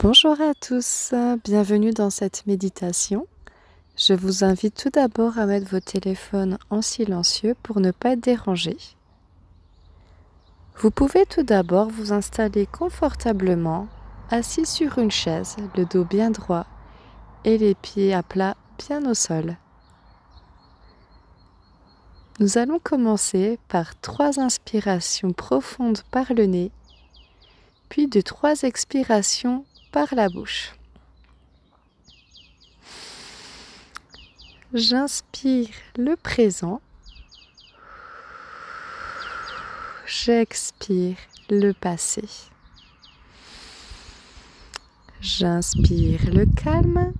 Bonjour 0.00 0.40
à 0.40 0.54
tous, 0.54 1.12
bienvenue 1.42 1.90
dans 1.90 2.08
cette 2.08 2.46
méditation. 2.46 3.26
Je 3.96 4.14
vous 4.14 4.44
invite 4.44 4.80
tout 4.80 4.90
d'abord 4.90 5.38
à 5.38 5.46
mettre 5.46 5.68
vos 5.68 5.80
téléphones 5.80 6.56
en 6.70 6.82
silencieux 6.82 7.56
pour 7.64 7.80
ne 7.80 7.90
pas 7.90 8.10
être 8.10 8.20
dérangé. 8.20 8.76
Vous 10.76 10.92
pouvez 10.92 11.26
tout 11.26 11.42
d'abord 11.42 11.88
vous 11.88 12.12
installer 12.12 12.66
confortablement, 12.66 13.88
assis 14.30 14.66
sur 14.66 14.98
une 14.98 15.10
chaise, 15.10 15.56
le 15.76 15.84
dos 15.84 16.04
bien 16.04 16.30
droit 16.30 16.66
et 17.42 17.58
les 17.58 17.74
pieds 17.74 18.14
à 18.14 18.22
plat 18.22 18.56
bien 18.78 19.04
au 19.04 19.14
sol. 19.14 19.56
Nous 22.38 22.56
allons 22.56 22.78
commencer 22.78 23.58
par 23.66 24.00
trois 24.00 24.38
inspirations 24.38 25.32
profondes 25.32 26.02
par 26.12 26.32
le 26.34 26.46
nez, 26.46 26.70
puis 27.88 28.06
de 28.06 28.20
trois 28.20 28.62
expirations 28.62 29.64
par 29.92 30.14
la 30.14 30.28
bouche. 30.28 30.72
J'inspire 34.74 35.70
le 35.96 36.14
présent. 36.16 36.80
J'expire 40.06 41.16
le 41.48 41.72
passé. 41.72 42.24
J'inspire 45.20 46.20
le 46.32 46.44
calme. 46.54 47.12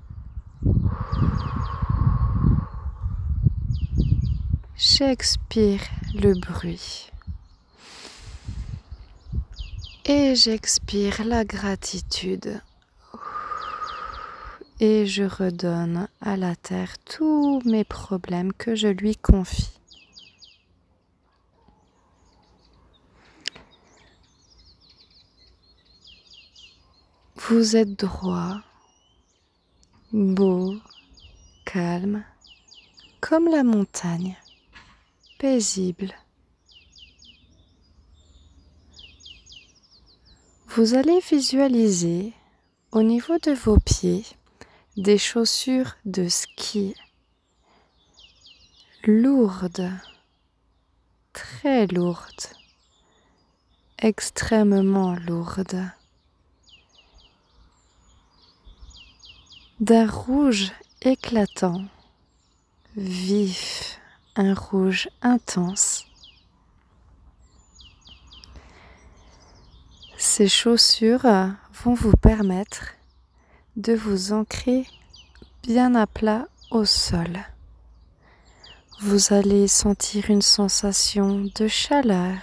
J'expire 4.76 5.80
le 6.14 6.38
bruit. 6.38 7.10
Et 10.10 10.34
j'expire 10.34 11.22
la 11.22 11.44
gratitude. 11.44 12.62
Et 14.80 15.04
je 15.04 15.24
redonne 15.24 16.08
à 16.22 16.38
la 16.38 16.56
terre 16.56 16.96
tous 17.04 17.60
mes 17.66 17.84
problèmes 17.84 18.54
que 18.54 18.74
je 18.74 18.88
lui 18.88 19.16
confie. 19.16 19.68
Vous 27.36 27.76
êtes 27.76 27.94
droit, 27.94 28.62
beau, 30.14 30.74
calme, 31.66 32.24
comme 33.20 33.46
la 33.48 33.62
montagne, 33.62 34.38
paisible. 35.38 36.14
Vous 40.78 40.94
allez 40.94 41.18
visualiser 41.18 42.32
au 42.92 43.02
niveau 43.02 43.36
de 43.38 43.50
vos 43.50 43.80
pieds 43.80 44.24
des 44.96 45.18
chaussures 45.18 45.96
de 46.04 46.28
ski 46.28 46.94
lourdes, 49.02 49.90
très 51.32 51.88
lourdes, 51.88 52.46
extrêmement 53.98 55.16
lourdes, 55.16 55.90
d'un 59.80 60.08
rouge 60.08 60.70
éclatant, 61.02 61.82
vif, 62.96 63.98
un 64.36 64.54
rouge 64.54 65.08
intense. 65.22 66.07
Ces 70.30 70.46
chaussures 70.46 71.26
vont 71.82 71.94
vous 71.94 72.12
permettre 72.12 72.92
de 73.76 73.94
vous 73.94 74.34
ancrer 74.34 74.86
bien 75.62 75.94
à 75.94 76.06
plat 76.06 76.46
au 76.70 76.84
sol. 76.84 77.38
Vous 79.00 79.32
allez 79.32 79.66
sentir 79.68 80.30
une 80.30 80.42
sensation 80.42 81.50
de 81.54 81.66
chaleur, 81.66 82.36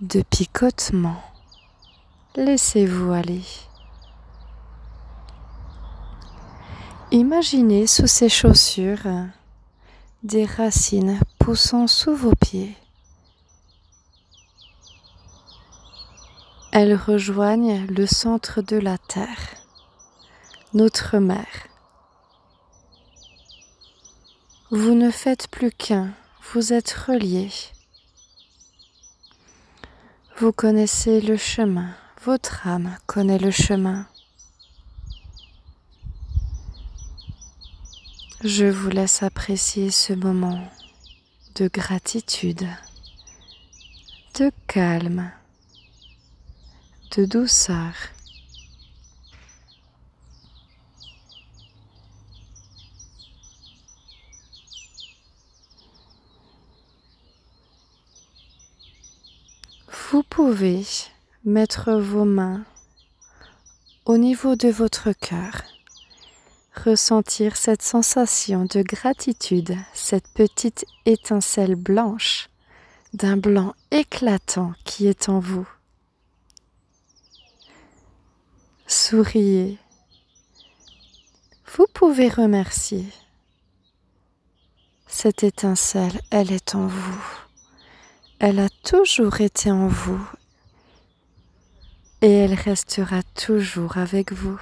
de 0.00 0.22
picotement. 0.22 1.22
Laissez-vous 2.34 3.12
aller. 3.12 3.44
Imaginez 7.10 7.86
sous 7.86 8.06
ces 8.06 8.30
chaussures 8.30 9.06
des 10.22 10.46
racines 10.46 11.20
poussant 11.38 11.86
sous 11.86 12.16
vos 12.16 12.34
pieds. 12.34 12.74
Elles 16.78 16.94
rejoignent 16.94 17.86
le 17.86 18.04
centre 18.04 18.60
de 18.60 18.76
la 18.76 18.98
Terre, 18.98 19.54
notre 20.74 21.16
mère. 21.16 21.68
Vous 24.70 24.92
ne 24.92 25.10
faites 25.10 25.48
plus 25.48 25.72
qu'un, 25.72 26.12
vous 26.52 26.74
êtes 26.74 26.90
reliés. 26.90 27.50
Vous 30.36 30.52
connaissez 30.52 31.22
le 31.22 31.38
chemin, 31.38 31.94
votre 32.22 32.66
âme 32.66 32.94
connaît 33.06 33.38
le 33.38 33.50
chemin. 33.50 34.06
Je 38.44 38.66
vous 38.66 38.90
laisse 38.90 39.22
apprécier 39.22 39.90
ce 39.90 40.12
moment 40.12 40.60
de 41.54 41.68
gratitude, 41.68 42.68
de 44.38 44.52
calme 44.66 45.32
douceur. 47.24 47.92
Vous 60.10 60.22
pouvez 60.22 60.84
mettre 61.44 61.92
vos 61.94 62.24
mains 62.24 62.64
au 64.04 64.18
niveau 64.18 64.54
de 64.54 64.68
votre 64.68 65.12
cœur, 65.12 65.62
ressentir 66.84 67.56
cette 67.56 67.82
sensation 67.82 68.64
de 68.64 68.82
gratitude, 68.82 69.76
cette 69.94 70.28
petite 70.28 70.84
étincelle 71.06 71.74
blanche 71.74 72.48
d'un 73.14 73.36
blanc 73.36 73.74
éclatant 73.90 74.74
qui 74.84 75.08
est 75.08 75.28
en 75.28 75.40
vous. 75.40 75.66
Souriez. 79.08 79.78
Vous 81.76 81.86
pouvez 81.94 82.28
remercier. 82.28 83.06
Cette 85.06 85.44
étincelle, 85.44 86.20
elle 86.32 86.50
est 86.50 86.74
en 86.74 86.88
vous. 86.88 87.24
Elle 88.40 88.58
a 88.58 88.68
toujours 88.68 89.40
été 89.40 89.70
en 89.70 89.86
vous 89.86 90.28
et 92.20 92.32
elle 92.32 92.54
restera 92.54 93.22
toujours 93.22 93.96
avec 93.96 94.32
vous. 94.32 94.60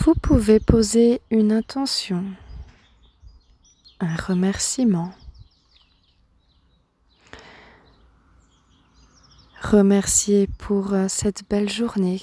Vous 0.00 0.14
pouvez 0.16 0.60
poser 0.60 1.22
une 1.30 1.50
intention 1.50 2.26
un 4.00 4.16
remerciement. 4.16 5.12
Remercier 9.70 10.48
pour 10.58 10.94
euh, 10.94 11.06
cette 11.06 11.48
belle 11.48 11.70
journée. 11.70 12.22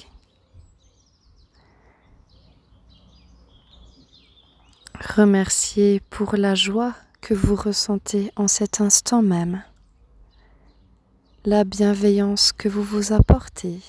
Remercier 5.16 6.00
pour 6.10 6.36
la 6.36 6.54
joie 6.54 6.94
que 7.22 7.32
vous 7.32 7.54
ressentez 7.54 8.30
en 8.36 8.48
cet 8.48 8.82
instant 8.82 9.22
même. 9.22 9.62
La 11.46 11.64
bienveillance 11.64 12.52
que 12.52 12.68
vous 12.68 12.82
vous 12.82 13.14
apportez. 13.14 13.80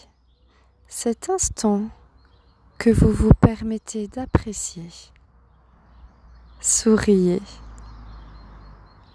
Cet 0.88 1.30
instant 1.30 1.90
que 2.78 2.90
vous 2.90 3.12
vous 3.12 3.34
permettez 3.42 4.08
d'apprécier. 4.08 4.90
Souriez. 6.62 7.42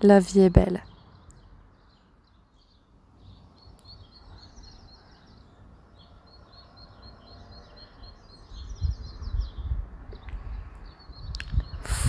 La 0.02 0.20
vie 0.20 0.40
est 0.40 0.50
belle. 0.50 0.82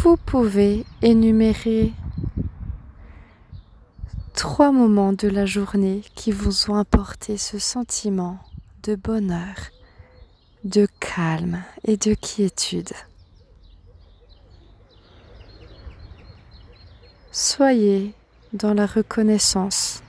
Vous 0.06 0.18
pouvez 0.18 0.86
énumérer 1.02 1.92
trois 4.36 4.72
moments 4.72 5.13
de 5.13 5.28
la 5.28 5.48
journée 5.48 6.04
qui 6.13 6.31
vous 6.31 6.69
ont 6.69 6.75
apporté 6.75 7.38
ce 7.38 7.57
sentiment 7.57 8.38
de 8.84 8.94
bonheur, 8.94 9.56
de 10.63 10.88
calme 11.00 11.63
et 11.86 11.98
de 11.98 12.13
quiétude. 12.13 12.92
Soyez 17.31 18.13
dans 18.54 18.75
la 18.75 18.86
reconnaissance. 18.86 20.04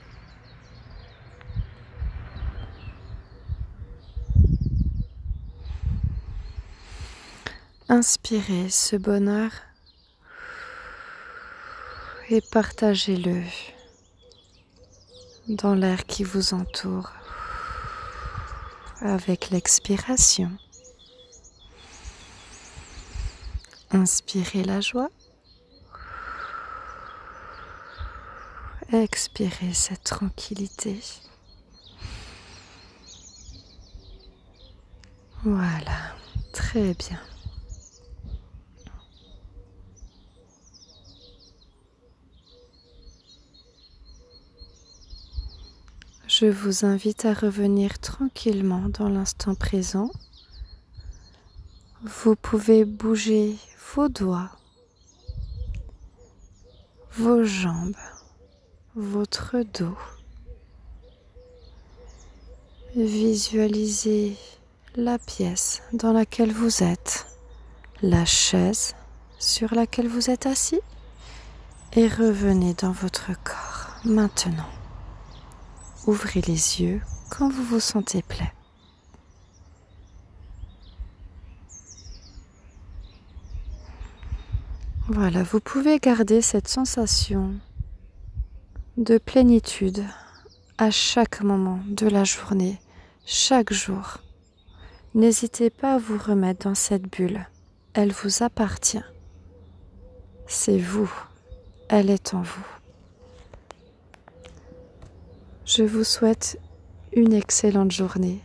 Inspirez 7.89 8.69
ce 8.69 8.95
bonheur 8.95 9.49
et 12.29 12.41
partagez-le 12.41 13.41
dans 15.47 15.73
l'air 15.73 16.05
qui 16.05 16.23
vous 16.23 16.53
entoure 16.53 17.11
avec 19.01 19.49
l'expiration. 19.49 20.51
Inspirez 23.91 24.63
la 24.63 24.81
joie. 24.81 25.09
Expirez 28.91 29.73
cette 29.73 30.03
tranquillité. 30.03 30.99
Voilà, 35.43 36.15
très 36.51 36.93
bien. 36.93 37.19
Je 46.39 46.45
vous 46.45 46.85
invite 46.85 47.25
à 47.25 47.33
revenir 47.33 47.97
tranquillement 47.97 48.89
dans 48.89 49.09
l'instant 49.09 49.55
présent. 49.55 50.11
Vous 52.03 52.35
pouvez 52.35 52.85
bouger 52.85 53.55
vos 53.95 54.07
doigts, 54.07 54.51
vos 57.13 57.43
jambes, 57.43 57.95
votre 58.95 59.63
dos. 59.79 59.97
Visualisez 62.95 64.37
la 64.95 65.17
pièce 65.17 65.81
dans 65.91 66.13
laquelle 66.13 66.53
vous 66.53 66.83
êtes, 66.83 67.25
la 68.03 68.25
chaise 68.25 68.93
sur 69.39 69.73
laquelle 69.73 70.07
vous 70.07 70.29
êtes 70.29 70.45
assis 70.45 70.81
et 71.93 72.07
revenez 72.07 72.75
dans 72.75 72.91
votre 72.91 73.31
corps 73.43 73.95
maintenant. 74.05 74.76
Ouvrez 76.07 76.39
les 76.41 76.81
yeux 76.81 77.01
quand 77.29 77.49
vous 77.49 77.63
vous 77.63 77.79
sentez 77.81 78.21
prêt. 78.21 78.53
Voilà, 85.09 85.43
vous 85.43 85.59
pouvez 85.59 85.99
garder 85.99 86.41
cette 86.41 86.69
sensation 86.69 87.55
de 88.95 89.17
plénitude 89.17 90.05
à 90.77 90.91
chaque 90.91 91.41
moment 91.41 91.79
de 91.87 92.07
la 92.07 92.23
journée, 92.23 92.79
chaque 93.25 93.73
jour. 93.73 94.19
N'hésitez 95.13 95.69
pas 95.69 95.95
à 95.95 95.97
vous 95.97 96.17
remettre 96.17 96.69
dans 96.69 96.75
cette 96.75 97.11
bulle. 97.11 97.47
Elle 97.93 98.13
vous 98.13 98.43
appartient. 98.43 99.03
C'est 100.45 100.79
vous. 100.79 101.11
Elle 101.89 102.09
est 102.09 102.33
en 102.33 102.43
vous. 102.43 102.76
Je 105.67 105.83
vous 105.83 106.05
souhaite 106.05 106.57
une 107.11 107.33
excellente 107.33 107.91
journée 107.91 108.39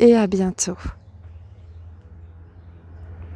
et 0.00 0.16
à 0.16 0.26
bientôt. 0.26 0.76